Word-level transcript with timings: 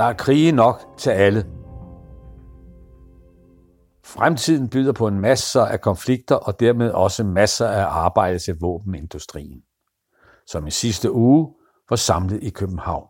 Der 0.00 0.06
er 0.06 0.12
krige 0.12 0.52
nok 0.52 0.80
til 0.98 1.10
alle. 1.10 1.46
Fremtiden 4.04 4.68
byder 4.68 4.92
på 4.92 5.06
en 5.06 5.20
masse 5.20 5.60
af 5.60 5.80
konflikter 5.80 6.34
og 6.34 6.60
dermed 6.60 6.90
også 6.90 7.24
masser 7.24 7.68
af 7.68 7.84
arbejde 7.84 8.38
til 8.38 8.56
våbenindustrien, 8.60 9.62
som 10.46 10.66
i 10.66 10.70
sidste 10.70 11.12
uge 11.12 11.54
var 11.90 11.96
samlet 11.96 12.42
i 12.42 12.50
København. 12.50 13.08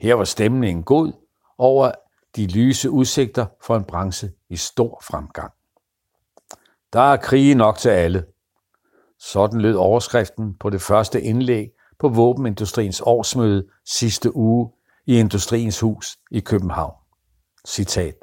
Her 0.00 0.14
var 0.14 0.24
stemningen 0.24 0.84
god 0.84 1.12
over 1.58 1.92
de 2.36 2.46
lyse 2.46 2.90
udsigter 2.90 3.46
for 3.62 3.76
en 3.76 3.84
branche 3.84 4.30
i 4.50 4.56
stor 4.56 5.02
fremgang. 5.04 5.52
Der 6.92 7.00
er 7.00 7.16
krige 7.16 7.54
nok 7.54 7.78
til 7.78 7.88
alle. 7.88 8.24
Sådan 9.18 9.60
lød 9.60 9.74
overskriften 9.74 10.54
på 10.60 10.70
det 10.70 10.82
første 10.82 11.22
indlæg 11.22 11.68
på 11.98 12.08
våbenindustriens 12.08 13.02
årsmøde 13.06 13.66
sidste 13.84 14.36
uge 14.36 14.77
i 15.08 15.18
Industriens 15.18 15.80
Hus 15.80 16.18
i 16.30 16.40
København. 16.40 16.94
Citat. 17.66 18.14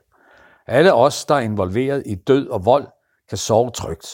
Alle 0.68 0.94
os, 0.94 1.26
der 1.26 1.36
er 1.36 1.40
involveret 1.40 2.04
i 2.06 2.16
død 2.16 2.48
og 2.48 2.66
vold, 2.66 2.88
kan 3.30 3.38
sove 3.38 3.72
trygt. 3.72 4.08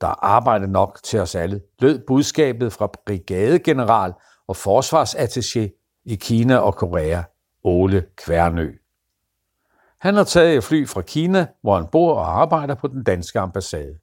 Der 0.00 0.06
er 0.06 0.24
arbejde 0.24 0.72
nok 0.72 1.00
til 1.04 1.20
os 1.20 1.34
alle, 1.34 1.60
lød 1.78 2.06
budskabet 2.06 2.72
fra 2.72 2.90
brigadegeneral 3.06 4.12
og 4.48 4.56
forsvarsattaché 4.56 6.00
i 6.04 6.14
Kina 6.14 6.56
og 6.56 6.74
Korea, 6.74 7.22
Ole 7.64 8.04
Kværnø. 8.16 8.72
Han 10.00 10.14
har 10.14 10.24
taget 10.24 10.56
et 10.56 10.64
fly 10.64 10.88
fra 10.88 11.02
Kina, 11.02 11.46
hvor 11.62 11.76
han 11.76 11.86
bor 11.92 12.14
og 12.14 12.40
arbejder 12.40 12.74
på 12.74 12.88
den 12.88 13.04
danske 13.04 13.40
ambassade, 13.40 13.98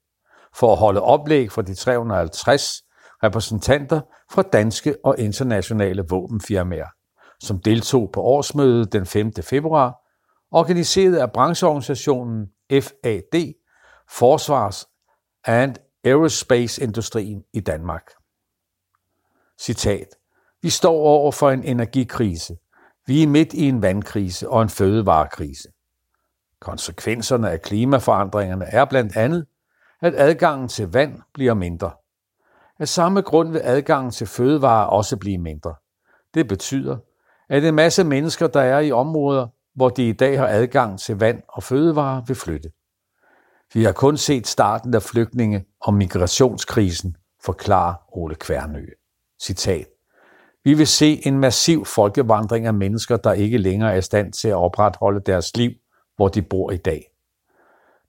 for 0.55 0.71
at 0.71 0.77
holde 0.77 1.01
oplæg 1.01 1.51
for 1.51 1.61
de 1.61 1.75
350 1.75 2.83
repræsentanter 3.23 4.01
fra 4.31 4.41
danske 4.41 4.95
og 5.03 5.19
internationale 5.19 6.05
våbenfirmaer, 6.09 6.87
som 7.39 7.59
deltog 7.59 8.09
på 8.13 8.21
årsmødet 8.21 8.93
den 8.93 9.05
5. 9.05 9.33
februar, 9.33 10.01
organiseret 10.51 11.15
af 11.15 11.31
brancheorganisationen 11.31 12.47
FAD, 12.71 13.53
Forsvars- 14.07 14.85
and 15.43 15.75
Aerospace-industrien 16.03 17.43
i 17.53 17.59
Danmark. 17.59 18.11
Citat. 19.59 20.07
Vi 20.61 20.69
står 20.69 20.95
over 20.95 21.31
for 21.31 21.51
en 21.51 21.63
energikrise. 21.63 22.57
Vi 23.07 23.23
er 23.23 23.27
midt 23.27 23.53
i 23.53 23.67
en 23.67 23.81
vandkrise 23.81 24.49
og 24.49 24.61
en 24.61 24.69
fødevarekrise. 24.69 25.69
Konsekvenserne 26.59 27.51
af 27.51 27.61
klimaforandringerne 27.61 28.65
er 28.65 28.85
blandt 28.85 29.17
andet, 29.17 29.45
at 30.01 30.13
adgangen 30.17 30.67
til 30.67 30.93
vand 30.93 31.21
bliver 31.33 31.53
mindre. 31.53 31.91
Af 32.79 32.87
samme 32.87 33.21
grund 33.21 33.51
vil 33.51 33.61
adgangen 33.63 34.11
til 34.11 34.27
fødevarer 34.27 34.85
også 34.85 35.17
blive 35.17 35.37
mindre. 35.37 35.75
Det 36.33 36.47
betyder, 36.47 36.97
at 37.49 37.63
en 37.63 37.75
masse 37.75 38.03
mennesker, 38.03 38.47
der 38.47 38.61
er 38.61 38.79
i 38.79 38.91
områder, 38.91 39.47
hvor 39.75 39.89
de 39.89 40.09
i 40.09 40.13
dag 40.13 40.39
har 40.39 40.47
adgang 40.47 40.99
til 40.99 41.19
vand 41.19 41.41
og 41.47 41.63
fødevarer, 41.63 42.21
vil 42.27 42.35
flytte. 42.35 42.71
Vi 43.73 43.83
har 43.83 43.91
kun 43.91 44.17
set 44.17 44.47
starten 44.47 44.93
af 44.93 45.01
flygtninge- 45.01 45.65
og 45.81 45.93
migrationskrisen, 45.93 47.17
forklarer 47.45 47.95
Ole 48.11 48.35
Kværnø. 48.35 48.85
Citat. 49.41 49.87
Vi 50.63 50.73
vil 50.73 50.87
se 50.87 51.27
en 51.27 51.39
massiv 51.39 51.85
folkevandring 51.85 52.65
af 52.65 52.73
mennesker, 52.73 53.17
der 53.17 53.33
ikke 53.33 53.57
længere 53.57 53.93
er 53.93 53.97
i 53.97 54.01
stand 54.01 54.33
til 54.33 54.47
at 54.47 54.55
opretholde 54.55 55.19
deres 55.19 55.57
liv, 55.57 55.71
hvor 56.15 56.27
de 56.27 56.41
bor 56.41 56.71
i 56.71 56.77
dag. 56.77 57.11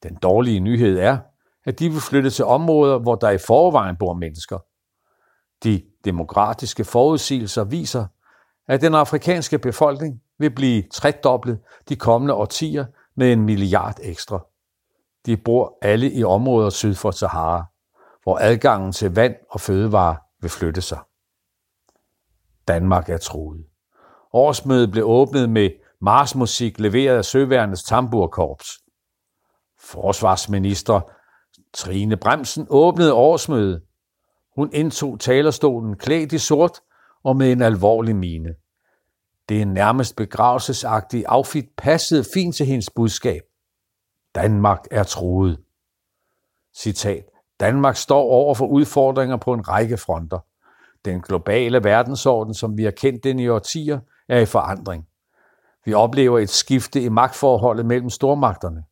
Den 0.02 0.14
dårlige 0.14 0.60
nyhed 0.60 0.98
er, 0.98 1.18
at 1.64 1.78
de 1.78 1.88
vil 1.88 2.00
flytte 2.00 2.30
til 2.30 2.44
områder, 2.44 2.98
hvor 2.98 3.14
der 3.14 3.30
i 3.30 3.38
forvejen 3.38 3.96
bor 3.96 4.14
mennesker. 4.14 4.58
De 5.64 5.82
demokratiske 6.04 6.84
forudsigelser 6.84 7.64
viser, 7.64 8.06
at 8.68 8.80
den 8.80 8.94
afrikanske 8.94 9.58
befolkning 9.58 10.22
vil 10.38 10.50
blive 10.50 10.82
tredoblet 10.92 11.58
de 11.88 11.96
kommende 11.96 12.34
årtier 12.34 12.84
med 13.16 13.32
en 13.32 13.42
milliard 13.42 13.96
ekstra. 14.02 14.46
De 15.26 15.36
bor 15.36 15.78
alle 15.82 16.12
i 16.12 16.24
områder 16.24 16.70
syd 16.70 16.94
for 16.94 17.10
Sahara, 17.10 17.64
hvor 18.22 18.38
adgangen 18.40 18.92
til 18.92 19.14
vand 19.14 19.34
og 19.50 19.60
fødevare 19.60 20.16
vil 20.40 20.50
flytte 20.50 20.80
sig. 20.80 20.98
Danmark 22.68 23.08
er 23.08 23.18
truet. 23.18 23.64
Årsmødet 24.32 24.90
blev 24.90 25.04
åbnet 25.04 25.50
med 25.50 25.70
marsmusik 26.00 26.80
leveret 26.80 27.16
af 27.16 27.24
Søværnets 27.24 27.82
Tamburkorps. 27.82 28.78
Forsvarsminister 29.80 31.00
Trine 31.74 32.16
Bremsen 32.16 32.66
åbnede 32.70 33.12
årsmødet. 33.12 33.82
Hun 34.56 34.70
indtog 34.72 35.20
talerstolen 35.20 35.96
klædt 35.96 36.32
i 36.32 36.38
sort 36.38 36.80
og 37.24 37.36
med 37.36 37.52
en 37.52 37.62
alvorlig 37.62 38.16
mine. 38.16 38.54
Det 39.48 39.62
er 39.62 39.66
nærmest 39.66 40.16
begravelsesagtigt 40.16 41.24
affit 41.28 41.68
passede 41.76 42.24
fint 42.34 42.56
til 42.56 42.66
hendes 42.66 42.90
budskab. 42.90 43.42
Danmark 44.34 44.86
er 44.90 45.02
troet. 45.02 45.58
Citat. 46.76 47.24
Danmark 47.60 47.96
står 47.96 48.22
over 48.22 48.54
for 48.54 48.66
udfordringer 48.66 49.36
på 49.36 49.52
en 49.52 49.68
række 49.68 49.96
fronter. 49.96 50.38
Den 51.04 51.20
globale 51.20 51.84
verdensorden, 51.84 52.54
som 52.54 52.76
vi 52.76 52.84
har 52.84 52.90
kendt 52.90 53.24
den 53.24 53.38
i 53.38 53.48
årtier, 53.48 54.00
er 54.28 54.38
i 54.38 54.46
forandring. 54.46 55.06
Vi 55.84 55.94
oplever 55.94 56.38
et 56.38 56.50
skifte 56.50 57.02
i 57.02 57.08
magtforholdet 57.08 57.86
mellem 57.86 58.10
stormagterne. 58.10 58.84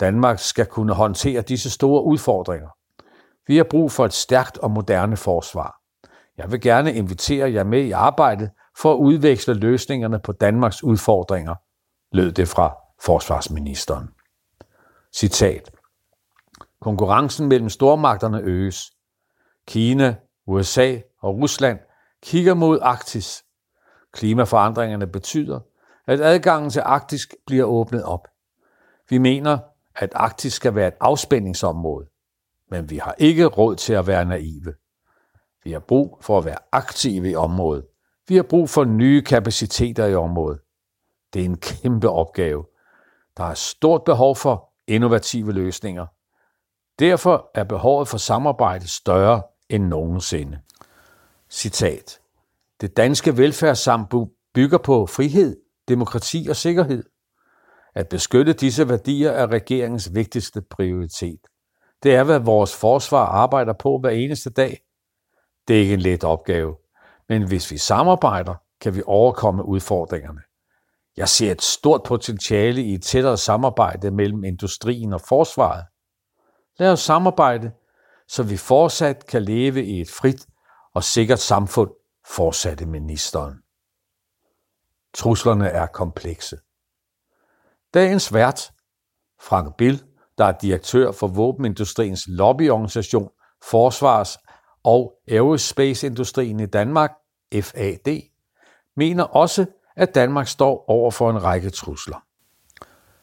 Danmark 0.00 0.38
skal 0.38 0.66
kunne 0.66 0.94
håndtere 0.94 1.42
disse 1.42 1.70
store 1.70 2.04
udfordringer. 2.04 2.68
Vi 3.46 3.56
har 3.56 3.64
brug 3.64 3.92
for 3.92 4.04
et 4.04 4.12
stærkt 4.12 4.58
og 4.58 4.70
moderne 4.70 5.16
forsvar. 5.16 5.80
Jeg 6.36 6.52
vil 6.52 6.60
gerne 6.60 6.94
invitere 6.94 7.52
jer 7.52 7.64
med 7.64 7.82
i 7.82 7.90
arbejdet 7.90 8.50
for 8.82 8.92
at 8.92 8.98
udveksle 8.98 9.54
løsningerne 9.54 10.18
på 10.18 10.32
Danmarks 10.32 10.84
udfordringer, 10.84 11.54
lød 12.12 12.32
det 12.32 12.48
fra 12.48 12.76
forsvarsministeren. 13.00 14.08
Citat. 15.14 15.70
Konkurrencen 16.80 17.48
mellem 17.48 17.68
stormagterne 17.68 18.40
øges. 18.40 18.92
Kina, 19.66 20.16
USA 20.46 20.98
og 21.20 21.34
Rusland 21.34 21.78
kigger 22.22 22.54
mod 22.54 22.78
Arktis. 22.82 23.44
Klimaforandringerne 24.12 25.06
betyder, 25.06 25.60
at 26.06 26.20
adgangen 26.20 26.70
til 26.70 26.82
Arktis 26.84 27.28
bliver 27.46 27.64
åbnet 27.64 28.04
op. 28.04 28.28
Vi 29.08 29.18
mener, 29.18 29.58
at 29.96 30.12
Arktis 30.14 30.52
skal 30.52 30.74
være 30.74 30.88
et 30.88 30.96
afspændingsområde, 31.00 32.06
men 32.70 32.90
vi 32.90 32.96
har 32.96 33.14
ikke 33.18 33.46
råd 33.46 33.76
til 33.76 33.92
at 33.92 34.06
være 34.06 34.24
naive. 34.24 34.74
Vi 35.64 35.72
har 35.72 35.80
brug 35.80 36.18
for 36.20 36.38
at 36.38 36.44
være 36.44 36.58
aktive 36.72 37.30
i 37.30 37.34
området. 37.34 37.84
Vi 38.28 38.36
har 38.36 38.42
brug 38.42 38.70
for 38.70 38.84
nye 38.84 39.22
kapaciteter 39.22 40.06
i 40.06 40.14
området. 40.14 40.60
Det 41.32 41.40
er 41.40 41.44
en 41.44 41.58
kæmpe 41.58 42.10
opgave. 42.10 42.64
Der 43.36 43.44
er 43.44 43.54
stort 43.54 44.04
behov 44.04 44.36
for 44.36 44.72
innovative 44.86 45.52
løsninger. 45.52 46.06
Derfor 46.98 47.50
er 47.54 47.64
behovet 47.64 48.08
for 48.08 48.18
samarbejde 48.18 48.88
større 48.88 49.42
end 49.68 49.84
nogensinde. 49.84 50.60
Citat. 51.50 52.20
Det 52.80 52.96
danske 52.96 53.36
velfærdssamfund 53.36 54.30
bygger 54.54 54.78
på 54.78 55.06
frihed, 55.06 55.56
demokrati 55.88 56.46
og 56.50 56.56
sikkerhed. 56.56 57.04
At 57.94 58.08
beskytte 58.08 58.52
disse 58.52 58.88
værdier 58.88 59.30
er 59.30 59.46
regeringens 59.46 60.14
vigtigste 60.14 60.62
prioritet. 60.62 61.40
Det 62.02 62.14
er, 62.14 62.24
hvad 62.24 62.38
vores 62.38 62.76
forsvar 62.76 63.26
arbejder 63.26 63.72
på 63.72 63.98
hver 63.98 64.10
eneste 64.10 64.50
dag. 64.50 64.80
Det 65.68 65.76
er 65.76 65.80
ikke 65.80 65.94
en 65.94 66.00
let 66.00 66.24
opgave, 66.24 66.76
men 67.28 67.48
hvis 67.48 67.70
vi 67.70 67.78
samarbejder, 67.78 68.54
kan 68.80 68.94
vi 68.94 69.02
overkomme 69.06 69.64
udfordringerne. 69.64 70.40
Jeg 71.16 71.28
ser 71.28 71.52
et 71.52 71.62
stort 71.62 72.02
potentiale 72.02 72.82
i 72.82 72.94
et 72.94 73.02
tættere 73.02 73.36
samarbejde 73.36 74.10
mellem 74.10 74.44
industrien 74.44 75.12
og 75.12 75.20
forsvaret. 75.20 75.84
Lad 76.78 76.92
os 76.92 77.00
samarbejde, 77.00 77.72
så 78.28 78.42
vi 78.42 78.56
fortsat 78.56 79.26
kan 79.26 79.42
leve 79.42 79.84
i 79.84 80.00
et 80.00 80.10
frit 80.10 80.46
og 80.94 81.04
sikkert 81.04 81.38
samfund, 81.38 81.90
fortsatte 82.36 82.86
ministeren. 82.86 83.54
Truslerne 85.14 85.68
er 85.68 85.86
komplekse. 85.86 86.56
Dagens 87.94 88.34
vært, 88.34 88.72
Frank 89.40 89.76
Bill, 89.76 90.04
der 90.38 90.44
er 90.44 90.52
direktør 90.52 91.12
for 91.12 91.26
våbenindustriens 91.26 92.24
lobbyorganisation 92.28 93.30
Forsvars- 93.64 94.38
og 94.84 95.12
Aerospace-industrien 95.28 96.60
i 96.60 96.66
Danmark, 96.66 97.10
FAD, 97.52 98.20
mener 98.96 99.24
også, 99.24 99.66
at 99.96 100.14
Danmark 100.14 100.48
står 100.48 100.84
over 100.90 101.10
for 101.10 101.30
en 101.30 101.42
række 101.42 101.70
trusler. 101.70 102.24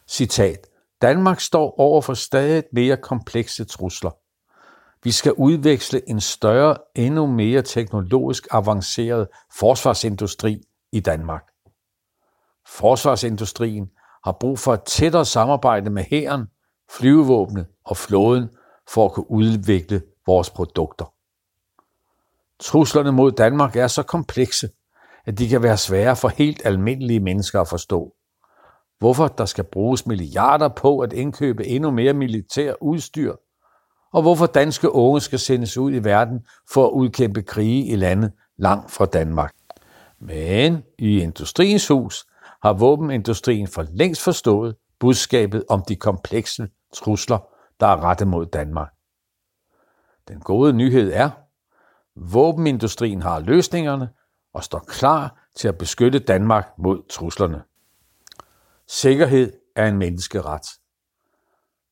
Citat. 0.08 0.68
Danmark 1.02 1.40
står 1.40 1.80
over 1.80 2.02
for 2.02 2.14
stadig 2.14 2.64
mere 2.72 2.98
komplekse 2.98 3.66
trusler. 3.66 4.12
Vi 5.04 5.12
skal 5.12 5.34
udveksle 5.34 6.10
en 6.10 6.22
større, 6.22 6.78
endnu 6.96 7.28
mere 7.28 7.62
teknologisk 7.62 8.48
avanceret 8.52 9.28
forsvarsindustri 9.60 10.62
i 10.92 11.00
Danmark. 11.00 11.44
Forsvarsindustrien 12.68 13.90
har 14.24 14.38
brug 14.40 14.60
for 14.60 14.74
et 14.74 14.84
tættere 14.84 15.26
samarbejde 15.26 15.90
med 15.90 16.04
hæren, 16.04 16.48
flyvevåbnet 16.92 17.68
og 17.86 17.98
flåden 17.98 18.50
for 18.90 19.06
at 19.06 19.12
kunne 19.12 19.32
udvikle 19.32 20.02
vores 20.26 20.50
produkter. 20.50 21.15
Truslerne 22.60 23.12
mod 23.12 23.32
Danmark 23.32 23.76
er 23.76 23.88
så 23.88 24.04
komplekse, 24.04 24.70
at 25.26 25.38
de 25.38 25.48
kan 25.48 25.64
være 25.64 25.78
svære 25.78 26.16
for 26.16 26.28
helt 26.28 26.62
almindelige 26.66 27.20
mennesker 27.20 27.62
at 27.62 27.68
forstå. 27.68 28.14
Hvorfor 29.00 29.28
der 29.28 29.46
skal 29.46 29.64
bruges 29.64 30.06
milliarder 30.06 30.68
på 30.68 31.00
at 31.00 31.14
indkøbe 31.14 31.66
endnu 31.66 31.92
mere 31.92 32.14
militær 32.14 32.74
udstyr, 32.82 33.36
og 34.14 34.22
hvorfor 34.22 34.46
danske 34.46 34.92
unge 34.92 35.22
skal 35.22 35.40
sendes 35.40 35.78
ud 35.78 35.92
i 35.92 36.04
verden 36.04 36.40
for 36.72 36.86
at 36.86 36.92
udkæmpe 36.92 37.42
krige 37.42 37.86
i 37.86 37.96
lande 37.96 38.32
langt 38.58 38.92
fra 38.92 39.06
Danmark. 39.06 39.54
Men 40.20 40.84
i 41.00 41.22
Industriens 41.22 41.88
Hus 41.88 42.26
har 42.62 42.74
våbenindustrien 42.74 43.68
for 43.68 43.86
længst 43.92 44.22
forstået 44.22 44.76
budskabet 45.00 45.64
om 45.70 45.84
de 45.88 45.96
komplekse 45.96 46.68
trusler, 46.94 47.38
der 47.80 47.88
er 47.88 48.04
rettet 48.04 48.28
mod 48.28 48.46
Danmark. 48.46 48.90
Den 50.28 50.40
gode 50.40 50.74
nyhed 50.74 51.12
er, 51.14 51.30
våbenindustrien 52.16 53.22
har 53.22 53.40
løsningerne 53.40 54.10
og 54.54 54.64
står 54.64 54.80
klar 54.80 55.48
til 55.56 55.68
at 55.68 55.78
beskytte 55.78 56.20
Danmark 56.20 56.68
mod 56.78 57.10
truslerne. 57.10 57.64
Sikkerhed 58.88 59.54
er 59.76 59.88
en 59.88 59.98
menneskeret. 59.98 60.62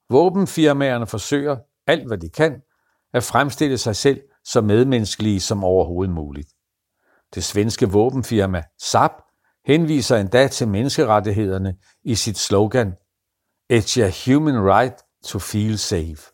Våbenfirmaerne 0.09 1.07
forsøger 1.07 1.57
alt, 1.87 2.07
hvad 2.07 2.17
de 2.17 2.29
kan, 2.29 2.61
at 3.13 3.23
fremstille 3.23 3.77
sig 3.77 3.95
selv 3.95 4.21
så 4.43 4.61
medmenneskelige 4.61 5.39
som 5.39 5.63
overhovedet 5.63 6.13
muligt. 6.13 6.49
Det 7.35 7.43
svenske 7.43 7.89
våbenfirma 7.89 8.63
SAP 8.77 9.11
henviser 9.65 10.17
endda 10.17 10.47
til 10.47 10.67
menneskerettighederne 10.67 11.75
i 12.03 12.15
sit 12.15 12.37
slogan 12.37 12.93
It's 13.73 14.01
a 14.01 14.11
human 14.25 14.59
right 14.73 14.95
to 15.23 15.39
feel 15.39 15.77
safe. 15.77 16.33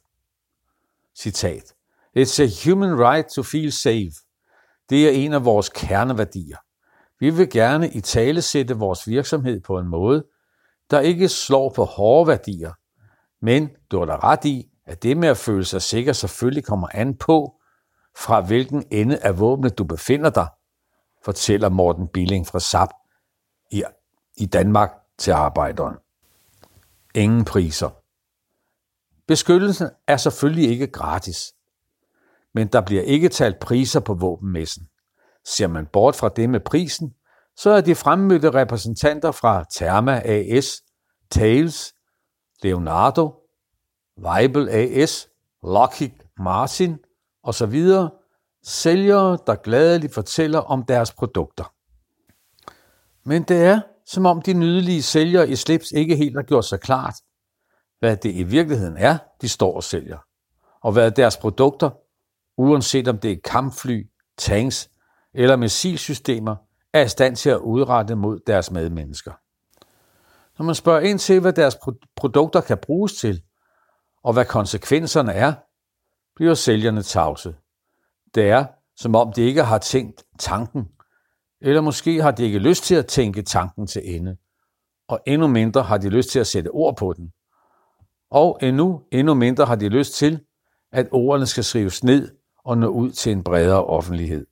Citat. 1.16 1.74
It's 2.18 2.40
a 2.42 2.70
human 2.70 3.00
right 3.00 3.28
to 3.28 3.44
feel 3.44 3.72
safe. 3.72 4.14
Det 4.90 5.08
er 5.08 5.12
en 5.12 5.34
af 5.34 5.46
vores 5.46 5.70
kerneværdier. 5.70 6.58
Vi 7.20 7.30
vil 7.30 7.50
gerne 7.50 7.90
i 7.90 8.02
tale 8.02 8.42
sætte 8.42 8.78
vores 8.78 9.08
virksomhed 9.08 9.62
på 9.62 9.80
en 9.80 9.88
måde, 9.88 10.26
der 10.92 11.00
ikke 11.00 11.30
slår 11.30 11.70
på 11.70 11.84
hårde 11.84 12.28
værdier. 12.28 12.74
Men 13.46 13.70
du 13.92 14.00
har 14.00 14.06
da 14.06 14.16
ret 14.16 14.46
i, 14.46 14.70
at 14.86 15.04
det 15.04 15.18
med 15.18 15.30
at 15.30 15.38
føle 15.38 15.66
sig 15.66 15.82
sikker 15.82 16.14
selvfølgelig 16.14 16.64
kommer 16.64 16.88
an 16.94 17.18
på, 17.18 17.56
fra 18.18 18.42
hvilken 18.42 18.86
ende 18.92 19.18
af 19.18 19.40
våbnet 19.40 19.78
du 19.78 19.84
befinder 19.84 20.30
dig, 20.30 20.48
fortæller 21.26 21.70
Morten 21.70 22.08
Billing 22.08 22.48
fra 22.48 22.60
SAP 22.60 22.90
i, 23.72 23.84
i 24.38 24.46
Danmark 24.46 24.92
til 25.18 25.32
arbejderen. 25.32 25.96
Ingen 27.16 27.46
priser. 27.46 27.90
Beskyttelsen 29.28 29.90
er 30.08 30.18
selvfølgelig 30.18 30.70
ikke 30.70 30.88
gratis, 30.88 31.54
men 32.54 32.68
der 32.68 32.82
bliver 32.82 33.02
ikke 33.02 33.30
talt 33.30 33.60
priser 33.60 34.00
på 34.00 34.14
våbenmessen. 34.14 34.88
Ser 35.46 35.68
man 35.68 35.86
bort 35.94 36.16
fra 36.16 36.30
det 36.30 36.50
med 36.50 36.60
prisen, 36.60 37.14
så 37.58 37.70
er 37.70 37.82
de 37.82 37.96
fremmødte 37.96 38.52
repræsentanter 38.52 39.32
fra 39.32 39.66
Therma 39.76 40.22
AS, 40.26 40.82
Thales, 41.32 41.94
Leonardo, 42.64 43.34
Weibel 44.26 44.70
AS, 44.70 45.30
Lockheed 45.64 46.12
Martin 46.40 46.98
osv. 47.44 47.84
sælgere, 48.64 49.38
der 49.48 49.56
gladeligt 49.56 50.14
fortæller 50.14 50.60
om 50.60 50.84
deres 50.84 51.14
produkter. 51.14 51.74
Men 53.26 53.44
det 53.44 53.64
er, 53.64 53.82
som 54.06 54.26
om 54.26 54.42
de 54.42 54.54
nydelige 54.54 55.04
sælgere 55.04 55.50
i 55.50 55.56
slips 55.56 55.92
ikke 55.92 56.16
helt 56.16 56.36
har 56.36 56.44
gjort 56.44 56.66
sig 56.66 56.80
klart, 56.80 57.16
hvad 58.00 58.18
det 58.18 58.36
i 58.36 58.44
virkeligheden 58.44 58.98
er, 58.98 59.18
de 59.42 59.50
står 59.50 59.76
og 59.76 59.84
sælger, 59.84 60.18
og 60.82 60.92
hvad 60.92 61.12
deres 61.12 61.38
produkter, 61.38 61.90
uanset 62.60 63.08
om 63.08 63.18
det 63.18 63.32
er 63.32 63.38
kampfly, 63.44 64.08
tanks 64.38 64.90
eller 65.34 65.56
missilsystemer, 65.56 66.56
er 66.94 67.02
i 67.02 67.08
stand 67.08 67.36
til 67.36 67.50
at 67.50 67.58
udrette 67.58 68.16
mod 68.16 68.40
deres 68.48 68.72
medmennesker. 68.72 69.32
Når 70.58 70.66
man 70.66 70.76
spørger 70.76 71.00
ind 71.00 71.20
til, 71.20 71.40
hvad 71.40 71.54
deres 71.54 71.78
produkter 72.16 72.62
kan 72.62 72.78
bruges 72.78 73.14
til, 73.14 73.42
og 74.24 74.34
hvad 74.34 74.46
konsekvenserne 74.46 75.34
er, 75.34 75.54
bliver 76.36 76.54
sælgerne 76.54 77.02
tavse. 77.02 77.56
Det 78.36 78.50
er, 78.50 78.66
som 78.96 79.16
om 79.16 79.34
de 79.34 79.42
ikke 79.42 79.64
har 79.64 79.78
tænkt 79.78 80.24
tanken, 80.40 80.88
eller 81.62 81.82
måske 81.82 82.22
har 82.22 82.32
de 82.32 82.44
ikke 82.44 82.60
lyst 82.60 82.84
til 82.84 82.96
at 82.96 83.08
tænke 83.08 83.42
tanken 83.42 83.88
til 83.88 84.16
ende, 84.16 84.38
og 85.08 85.20
endnu 85.28 85.48
mindre 85.48 85.84
har 85.84 85.98
de 85.98 86.10
lyst 86.10 86.30
til 86.30 86.40
at 86.40 86.48
sætte 86.48 86.68
ord 86.68 86.98
på 86.98 87.14
den. 87.14 87.32
Og 88.32 88.60
endnu, 88.62 89.02
endnu 89.12 89.34
mindre 89.34 89.66
har 89.66 89.76
de 89.76 89.90
lyst 89.90 90.14
til, 90.14 90.40
at 90.92 91.08
ordene 91.12 91.46
skal 91.46 91.64
skrives 91.64 92.04
ned 92.04 92.39
og 92.70 92.78
nå 92.78 92.88
ud 92.88 93.12
til 93.12 93.32
en 93.32 93.44
bredere 93.44 93.86
offentlighed. 93.86 94.46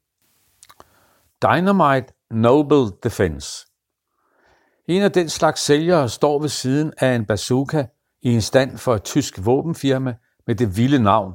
Dynamite 1.42 2.14
Noble 2.32 2.92
Defense 3.04 3.68
En 4.88 5.02
af 5.02 5.12
den 5.12 5.30
slags 5.30 5.62
sælgere 5.62 6.10
står 6.10 6.40
ved 6.40 6.50
siden 6.50 6.94
af 6.98 7.16
en 7.16 7.26
bazooka 7.26 7.86
i 8.22 8.34
en 8.34 8.42
stand 8.42 8.78
for 8.78 8.96
et 8.96 9.04
tysk 9.04 9.46
våbenfirma 9.46 10.16
med 10.48 10.56
det 10.56 10.78
vilde 10.78 11.00
navn 11.00 11.34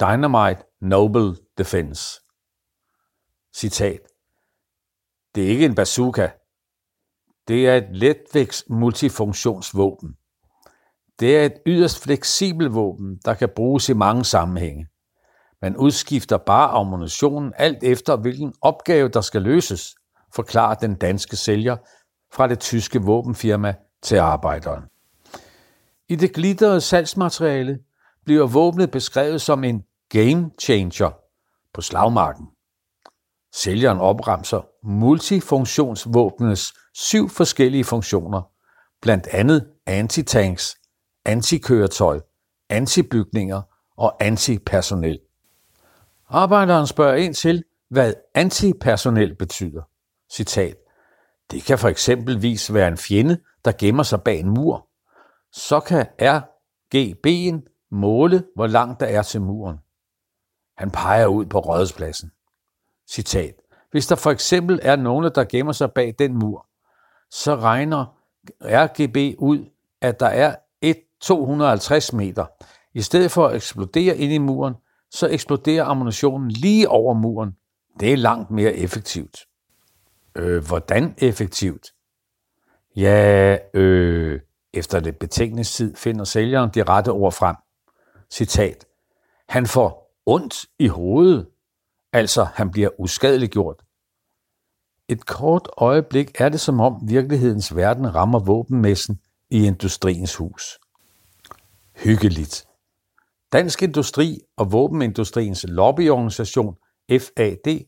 Dynamite 0.00 0.62
Noble 0.80 1.36
Defense. 1.58 2.20
Citat. 3.54 4.00
Det 5.34 5.44
er 5.44 5.48
ikke 5.48 5.64
en 5.64 5.74
bazooka. 5.74 6.28
Det 7.48 7.68
er 7.68 7.76
et 7.76 7.88
letvægts 7.90 8.64
multifunktionsvåben. 8.70 10.16
Det 11.20 11.38
er 11.38 11.46
et 11.46 11.58
yderst 11.66 12.02
fleksibelt 12.02 12.74
våben, 12.74 13.16
der 13.24 13.34
kan 13.34 13.48
bruges 13.56 13.88
i 13.88 13.92
mange 13.92 14.24
sammenhænge. 14.24 14.88
Man 15.64 15.76
udskifter 15.76 16.36
bare 16.36 16.68
ammunitionen 16.68 17.52
alt 17.56 17.82
efter, 17.82 18.16
hvilken 18.16 18.54
opgave 18.60 19.08
der 19.08 19.20
skal 19.20 19.42
løses, 19.42 19.94
forklarer 20.34 20.74
den 20.74 20.94
danske 20.94 21.36
sælger 21.36 21.76
fra 22.32 22.46
det 22.46 22.58
tyske 22.58 23.02
våbenfirma 23.02 23.74
til 24.02 24.16
arbejderen. 24.16 24.82
I 26.08 26.16
det 26.16 26.32
glitterede 26.34 26.80
salgsmateriale 26.80 27.78
bliver 28.24 28.46
våbnet 28.46 28.90
beskrevet 28.90 29.42
som 29.42 29.64
en 29.64 29.82
game 30.08 30.50
changer 30.60 31.10
på 31.74 31.80
slagmarken. 31.80 32.46
Sælgeren 33.54 33.98
opremser 33.98 34.86
multifunktionsvåbnets 34.86 36.72
syv 36.94 37.28
forskellige 37.28 37.84
funktioner, 37.84 38.42
blandt 39.02 39.26
andet 39.26 39.68
antitanks, 39.86 40.76
antikøretøj, 41.24 42.20
antibygninger 42.70 43.62
og 43.96 44.16
antipersonel. 44.20 45.18
Arbejderen 46.34 46.86
spørger 46.86 47.14
ind 47.14 47.34
til, 47.34 47.64
hvad 47.90 48.14
antipersonel 48.34 49.34
betyder. 49.34 49.82
Citat. 50.32 50.76
Det 51.50 51.62
kan 51.62 51.78
for 51.78 51.88
eksempelvis 51.88 52.74
være 52.74 52.88
en 52.88 52.96
fjende, 52.96 53.38
der 53.64 53.72
gemmer 53.78 54.02
sig 54.02 54.22
bag 54.22 54.40
en 54.40 54.50
mur. 54.50 54.88
Så 55.52 55.80
kan 55.80 56.06
RGB'en 56.22 57.88
måle, 57.90 58.44
hvor 58.54 58.66
langt 58.66 59.00
der 59.00 59.06
er 59.06 59.22
til 59.22 59.40
muren. 59.40 59.78
Han 60.76 60.90
peger 60.90 61.26
ud 61.26 61.46
på 61.46 61.58
rådspladsen. 61.58 62.30
Citat. 63.10 63.54
Hvis 63.90 64.06
der 64.06 64.16
for 64.16 64.30
eksempel 64.30 64.80
er 64.82 64.96
nogen, 64.96 65.30
der 65.34 65.44
gemmer 65.44 65.72
sig 65.72 65.92
bag 65.92 66.14
den 66.18 66.38
mur, 66.38 66.66
så 67.30 67.56
regner 67.56 68.18
RGB 68.62 69.38
ud, 69.38 69.70
at 70.00 70.20
der 70.20 70.26
er 70.26 70.56
et 70.80 70.98
250 71.20 72.12
meter. 72.12 72.46
I 72.94 73.02
stedet 73.02 73.30
for 73.30 73.46
at 73.46 73.56
eksplodere 73.56 74.16
ind 74.16 74.32
i 74.32 74.38
muren, 74.38 74.74
så 75.14 75.28
eksploderer 75.28 75.84
ammunitionen 75.84 76.50
lige 76.50 76.88
over 76.88 77.14
muren. 77.14 77.56
Det 78.00 78.12
er 78.12 78.16
langt 78.16 78.50
mere 78.50 78.74
effektivt. 78.74 79.38
Øh, 80.34 80.66
hvordan 80.66 81.14
effektivt? 81.18 81.86
Ja, 82.96 83.58
øh, 83.74 84.40
efter 84.72 85.00
det 85.00 85.18
betænkningstid 85.18 85.96
finder 85.96 86.24
sælgeren 86.24 86.70
de 86.74 86.82
rette 86.82 87.08
ord 87.08 87.32
frem. 87.32 87.56
Citat. 88.30 88.86
Han 89.48 89.66
får 89.66 90.20
ondt 90.26 90.66
i 90.78 90.88
hovedet, 90.88 91.46
altså 92.12 92.44
han 92.44 92.70
bliver 92.70 93.00
uskadeliggjort. 93.00 93.82
Et 95.08 95.26
kort 95.26 95.68
øjeblik 95.76 96.40
er 96.40 96.48
det 96.48 96.60
som 96.60 96.80
om 96.80 97.00
virkelighedens 97.08 97.76
verden 97.76 98.14
rammer 98.14 98.38
våbenmessen 98.38 99.20
i 99.50 99.66
industriens 99.66 100.36
hus. 100.36 100.78
Hyggeligt. 101.96 102.66
Dansk 103.54 103.82
Industri 103.82 104.40
og 104.56 104.72
Våbenindustriens 104.72 105.64
lobbyorganisation 105.68 106.76
FAD 107.10 107.84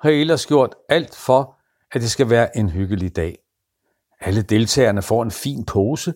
har 0.00 0.10
ellers 0.10 0.46
gjort 0.46 0.74
alt 0.88 1.14
for, 1.14 1.56
at 1.92 2.00
det 2.00 2.10
skal 2.10 2.30
være 2.30 2.56
en 2.56 2.68
hyggelig 2.68 3.16
dag. 3.16 3.38
Alle 4.20 4.42
deltagerne 4.42 5.02
får 5.02 5.22
en 5.22 5.30
fin 5.30 5.64
pose 5.64 6.14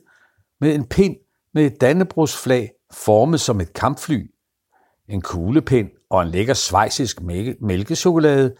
med 0.61 0.75
en 0.75 0.85
pind 0.85 1.16
med 1.54 1.66
et 1.66 1.80
dannebrugsflag 1.80 2.71
formet 2.92 3.40
som 3.40 3.61
et 3.61 3.73
kampfly, 3.73 4.30
en 5.09 5.23
kuglepind 5.23 5.90
og 6.11 6.23
en 6.23 6.28
lækker 6.28 6.54
svejsisk 6.54 7.21
mælkechokolade 7.61 8.57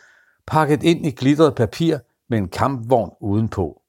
pakket 0.47 0.83
ind 0.83 1.07
i 1.07 1.11
glitret 1.11 1.55
papir 1.55 1.99
med 2.29 2.39
en 2.39 2.49
kampvogn 2.49 3.11
udenpå. 3.21 3.83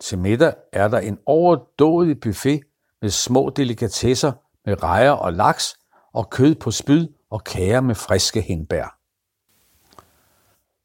Til 0.00 0.18
middag 0.18 0.54
er 0.72 0.88
der 0.88 0.98
en 0.98 1.18
overdådig 1.26 2.20
buffet 2.20 2.60
med 3.02 3.10
små 3.10 3.52
delikatesser 3.56 4.32
med 4.66 4.82
rejer 4.82 5.10
og 5.10 5.32
laks 5.32 5.76
og 6.12 6.30
kød 6.30 6.54
på 6.54 6.70
spyd 6.70 7.08
og 7.30 7.44
kager 7.44 7.80
med 7.80 7.94
friske 7.94 8.40
hindbær. 8.40 8.98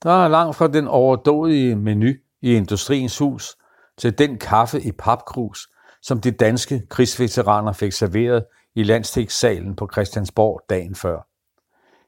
Der 0.04 0.24
er 0.24 0.28
langt 0.28 0.56
fra 0.56 0.68
den 0.68 0.88
overdådige 0.88 1.76
menu 1.76 2.14
i 2.42 2.54
Industriens 2.54 3.18
Hus 3.18 3.58
til 3.98 4.18
den 4.18 4.38
kaffe 4.38 4.82
i 4.82 4.92
papkrus, 4.92 5.68
som 6.02 6.22
de 6.22 6.32
danske 6.32 6.82
krigsveteraner 6.90 7.74
fik 7.74 7.92
serveret 7.92 8.46
i 8.76 8.84
landstingssalen 8.84 9.76
på 9.76 9.90
Christiansborg 9.94 10.62
dagen 10.70 10.96
før. 10.96 11.28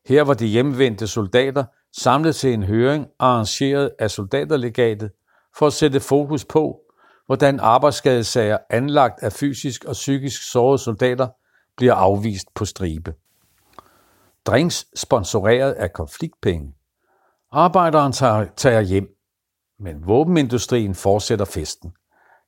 Her 0.07 0.21
var 0.23 0.33
de 0.33 0.45
hjemvendte 0.45 1.07
soldater 1.07 1.63
samlet 1.97 2.35
til 2.35 2.53
en 2.53 2.63
høring 2.63 3.07
arrangeret 3.19 3.91
af 3.99 4.11
soldaterlegatet 4.11 5.11
for 5.57 5.67
at 5.67 5.73
sætte 5.73 5.99
fokus 5.99 6.45
på, 6.45 6.79
hvordan 7.25 7.59
arbejdsskadesager 7.59 8.57
anlagt 8.69 9.23
af 9.23 9.31
fysisk 9.31 9.85
og 9.85 9.93
psykisk 9.93 10.51
sårede 10.51 10.77
soldater 10.77 11.27
bliver 11.77 11.93
afvist 11.93 12.47
på 12.55 12.65
stribe. 12.65 13.13
Drinks 14.45 14.85
sponsoreret 14.95 15.71
af 15.71 15.93
konfliktpenge. 15.93 16.73
Arbejderen 17.51 18.13
tager 18.57 18.81
hjem, 18.81 19.07
men 19.79 20.07
våbenindustrien 20.07 20.95
fortsætter 20.95 21.45
festen. 21.45 21.93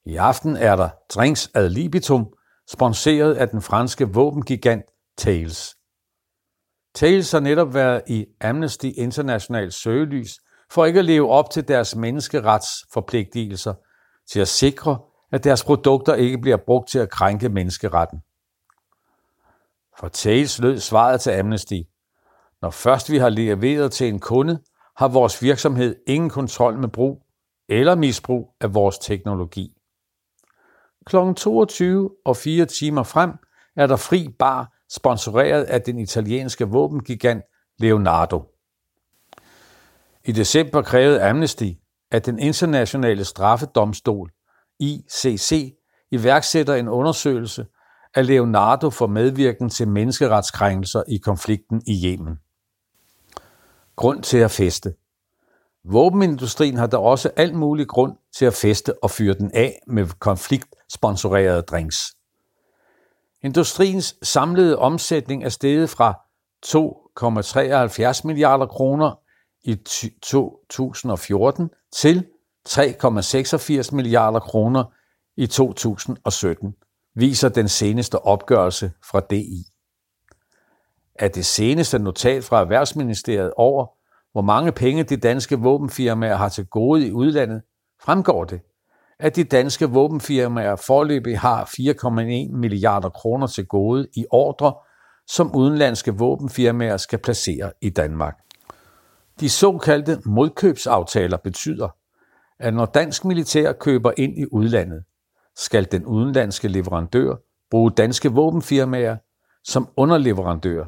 I 0.06 0.16
aften 0.16 0.58
er 0.58 0.76
der 0.76 0.90
drinks 1.10 1.52
ad 1.54 1.70
libitum, 1.70 2.34
sponsoreret 2.70 3.34
af 3.34 3.50
den 3.50 3.62
franske 3.62 4.14
våbengigant 4.14 4.86
Thales. 5.18 5.76
Thales 6.96 7.32
har 7.32 7.40
netop 7.40 7.74
været 7.74 8.02
i 8.08 8.26
Amnesty 8.42 8.86
International 8.96 9.72
søgelys 9.72 10.40
for 10.72 10.86
ikke 10.86 11.00
at 11.00 11.06
leve 11.06 11.30
op 11.30 11.50
til 11.50 11.68
deres 11.68 11.96
menneskeretsforpligtelser 11.96 13.74
til 14.32 14.40
at 14.40 14.48
sikre, 14.48 15.00
at 15.32 15.44
deres 15.44 15.64
produkter 15.64 16.16
ikke 16.16 16.38
bliver 16.38 16.58
brugt 16.66 16.90
til 16.90 17.00
at 17.00 17.10
krænke 17.10 17.50
menneskeretten. 17.50 18.20
For 20.00 20.08
Tales 20.08 20.60
lød 20.60 20.80
svaret 20.80 21.22
til 21.22 21.32
Amnesty. 21.32 21.82
Når 22.62 22.70
først 22.70 23.12
vi 23.12 23.18
har 23.18 23.30
leveret 23.30 23.92
til 23.92 24.08
en 24.08 24.20
kunde, 24.20 24.60
har 24.98 25.08
vores 25.08 25.42
virksomhed 25.42 25.96
ingen 26.08 26.30
kontrol 26.30 26.78
med 26.78 26.90
brug 26.90 27.26
eller 27.70 27.96
misbrug 27.96 28.56
af 28.62 28.74
vores 28.74 28.98
teknologi. 28.98 29.72
Kl. 31.06 31.16
22 31.38 32.12
og 32.26 32.38
4 32.38 32.66
timer 32.66 33.04
frem 33.04 33.32
er 33.76 33.88
der 33.88 33.96
fri 33.96 34.30
bar 34.40 34.72
sponsoreret 34.90 35.64
af 35.64 35.82
den 35.82 36.00
italienske 36.00 36.66
våbengigant 36.66 37.44
Leonardo. 37.80 38.44
I 40.26 40.32
december 40.32 40.82
krævede 40.82 41.24
Amnesty, 41.24 41.72
at 42.12 42.26
den 42.26 42.40
internationale 42.40 43.24
straffedomstol, 43.24 44.32
ICC, 44.80 45.76
iværksætter 46.12 46.76
en 46.76 46.88
undersøgelse 46.88 47.66
af 48.16 48.28
Leonardo 48.28 48.90
for 48.90 49.08
medvirken 49.08 49.70
til 49.70 49.88
menneskeretskrænkelser 49.88 51.04
i 51.08 51.18
konflikten 51.18 51.82
i 51.88 52.06
Yemen. 52.06 52.40
Grund 53.96 54.24
til 54.24 54.38
at 54.38 54.52
feste. 54.52 54.94
Våbenindustrien 55.84 56.78
har 56.78 56.88
da 56.88 56.98
også 56.98 57.32
alt 57.36 57.56
mulig 57.56 57.88
grund 57.88 58.14
til 58.38 58.46
at 58.46 58.54
feste 58.54 59.04
og 59.04 59.12
fyre 59.12 59.34
den 59.34 59.52
af 59.54 59.80
med 59.88 60.08
konfliktsponsorerede 60.20 61.62
drinks. 61.62 62.16
Industriens 63.44 64.16
samlede 64.24 64.78
omsætning 64.78 65.44
er 65.44 65.50
steget 65.50 65.90
fra 65.90 66.14
2,73 66.66 68.28
milliarder 68.28 68.66
kroner 68.66 69.20
i 69.64 69.76
2014 69.76 71.70
til 71.94 72.28
3,86 72.70 73.96
milliarder 73.96 74.40
kroner 74.40 74.84
i 75.38 75.48
2017, 75.48 76.76
viser 77.16 77.50
den 77.50 77.68
seneste 77.68 78.20
opgørelse 78.20 78.92
fra 79.10 79.22
DI. 79.30 79.66
Af 81.20 81.32
det 81.32 81.46
seneste 81.46 82.00
notat 82.00 82.44
fra 82.44 82.62
Erhvervsministeriet 82.62 83.54
over, 83.58 83.88
hvor 84.32 84.42
mange 84.42 84.72
penge 84.72 85.04
de 85.04 85.18
danske 85.18 85.60
våbenfirmaer 85.60 86.36
har 86.36 86.50
til 86.50 86.66
gode 86.66 87.08
i 87.08 87.12
udlandet, 87.12 87.62
fremgår 88.02 88.44
det, 88.44 88.62
at 89.20 89.36
de 89.36 89.44
danske 89.44 89.90
våbenfirmaer 89.90 90.76
forløbig 90.76 91.40
har 91.40 91.66
4,1 91.66 92.58
milliarder 92.58 93.10
kroner 93.10 93.48
til 93.48 93.66
gode 93.66 94.08
i 94.16 94.26
ordre, 94.32 94.74
som 95.28 95.56
udenlandske 95.56 96.18
våbenfirmaer 96.18 96.98
skal 96.98 97.20
placere 97.20 97.72
i 97.82 97.90
Danmark. 97.90 98.36
De 99.40 99.50
såkaldte 99.50 100.22
modkøbsaftaler 100.26 101.38
betyder, 101.38 101.90
at 102.60 102.74
når 102.74 102.86
dansk 102.86 103.26
militær 103.26 103.72
køber 103.72 104.12
ind 104.18 104.38
i 104.38 104.46
udlandet, 104.52 105.04
skal 105.56 105.92
den 105.92 106.06
udenlandske 106.06 106.68
leverandør 106.68 107.36
bruge 107.72 107.92
danske 107.92 108.32
våbenfirmaer 108.32 109.18
som 109.64 109.90
underleverandør. 109.98 110.86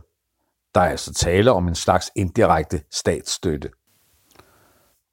Der 0.75 0.81
er 0.81 0.89
altså 0.89 1.13
tale 1.13 1.51
om 1.51 1.67
en 1.67 1.75
slags 1.75 2.11
indirekte 2.15 2.81
statsstøtte. 2.91 3.69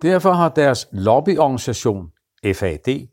Derfor 0.02 0.32
har 0.32 0.49
deres 0.49 0.88
lobbyorganisation, 0.92 2.11
FAD, 2.54 3.06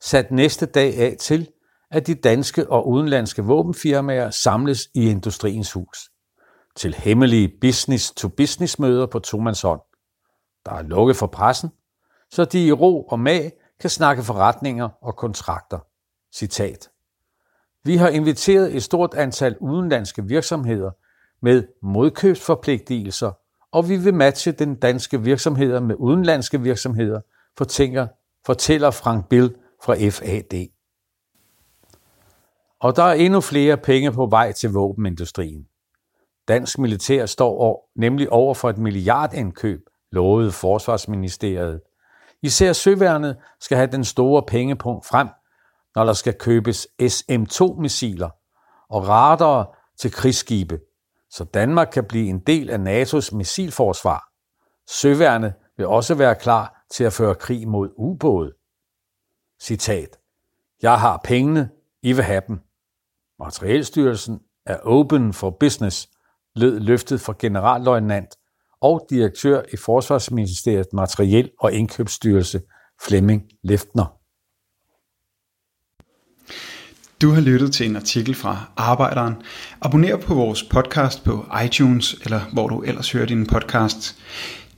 sat 0.00 0.30
næste 0.30 0.66
dag 0.66 0.94
af 0.96 1.16
til, 1.20 1.48
at 1.90 2.06
de 2.06 2.14
danske 2.14 2.70
og 2.70 2.88
udenlandske 2.88 3.42
våbenfirmaer 3.42 4.30
samles 4.30 4.88
i 4.94 5.10
Industriens 5.10 5.72
Hus 5.72 5.98
til 6.76 6.94
hemmelige 6.94 7.52
business-to-business 7.60 8.78
møder 8.78 9.06
på 9.06 9.18
tomandshånd. 9.18 9.80
Der 10.66 10.72
er 10.72 10.82
lukket 10.82 11.16
for 11.16 11.26
pressen, 11.26 11.70
så 12.30 12.44
de 12.44 12.66
i 12.66 12.72
ro 12.72 13.02
og 13.02 13.20
mag 13.20 13.52
kan 13.84 13.90
snakke 13.90 14.22
forretninger 14.22 14.88
og 15.02 15.16
kontrakter. 15.16 15.78
Citat. 16.34 16.88
Vi 17.84 17.96
har 17.96 18.08
inviteret 18.08 18.76
et 18.76 18.82
stort 18.82 19.14
antal 19.14 19.56
udenlandske 19.60 20.24
virksomheder 20.24 20.90
med 21.42 21.64
modkøbsforpligtelser, 21.82 23.32
og 23.72 23.88
vi 23.88 23.96
vil 23.96 24.14
matche 24.14 24.52
den 24.52 24.74
danske 24.74 25.22
virksomheder 25.22 25.80
med 25.80 25.94
udenlandske 25.98 26.60
virksomheder, 26.60 27.20
fortæller, 27.58 28.06
fortæller 28.46 28.90
Frank 28.90 29.28
Bill 29.28 29.54
fra 29.84 29.94
FAD. 29.94 30.66
Og 32.80 32.96
der 32.96 33.02
er 33.02 33.14
endnu 33.14 33.40
flere 33.40 33.76
penge 33.76 34.12
på 34.12 34.26
vej 34.26 34.52
til 34.52 34.70
våbenindustrien. 34.70 35.66
Dansk 36.48 36.78
militær 36.78 37.26
står 37.26 37.90
nemlig 37.96 38.32
over 38.32 38.54
for 38.54 38.70
et 38.70 38.78
milliardindkøb, 38.78 39.80
lovede 40.12 40.52
Forsvarsministeriet. 40.52 41.80
Især 42.44 42.72
søværnet 42.72 43.36
skal 43.60 43.76
have 43.76 43.90
den 43.92 44.04
store 44.04 44.42
pengepunkt 44.42 45.06
frem, 45.06 45.28
når 45.94 46.04
der 46.04 46.12
skal 46.12 46.34
købes 46.38 46.88
SM-2-missiler 47.08 48.28
og 48.88 49.08
radare 49.08 49.66
til 49.98 50.12
krigsskibe, 50.12 50.80
så 51.30 51.44
Danmark 51.44 51.88
kan 51.92 52.04
blive 52.04 52.28
en 52.28 52.38
del 52.38 52.70
af 52.70 52.78
NATO's 52.78 53.36
missilforsvar. 53.36 54.28
Søværnet 54.88 55.54
vil 55.76 55.86
også 55.86 56.14
være 56.14 56.34
klar 56.34 56.84
til 56.90 57.04
at 57.04 57.12
føre 57.12 57.34
krig 57.34 57.68
mod 57.68 57.90
ubåde. 57.96 58.52
Citat. 59.60 60.18
Jeg 60.82 61.00
har 61.00 61.20
pengene, 61.24 61.70
I 62.02 62.12
vil 62.12 62.24
have 62.24 62.42
dem. 62.48 62.60
Materielstyrelsen 63.38 64.40
er 64.66 64.78
open 64.78 65.32
for 65.32 65.50
business, 65.50 66.08
lød 66.54 66.80
løftet 66.80 67.20
fra 67.20 67.34
generalløjtnant 67.38 68.36
og 68.84 69.06
direktør 69.10 69.62
i 69.72 69.76
Forsvarsministeriet 69.76 70.86
Materiel- 70.92 71.50
og 71.60 71.72
Indkøbsstyrelse 71.72 72.60
Flemming 73.06 73.42
Leftner. 73.62 74.04
Du 77.22 77.30
har 77.30 77.40
lyttet 77.40 77.72
til 77.72 77.86
en 77.86 77.96
artikel 77.96 78.34
fra 78.34 78.70
Arbejderen. 78.76 79.34
Abonner 79.80 80.16
på 80.16 80.34
vores 80.34 80.62
podcast 80.62 81.24
på 81.24 81.46
iTunes, 81.64 82.14
eller 82.24 82.40
hvor 82.52 82.68
du 82.68 82.80
ellers 82.80 83.12
hører 83.12 83.26
din 83.26 83.46
podcast. 83.46 84.16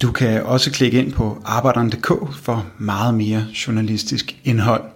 Du 0.03 0.13
kan 0.13 0.43
også 0.43 0.73
klikke 0.73 0.99
ind 0.99 1.13
på 1.13 1.43
arbejderen.dk 1.45 2.35
for 2.35 2.67
meget 2.79 3.15
mere 3.15 3.47
journalistisk 3.67 4.41
indhold. 4.45 4.96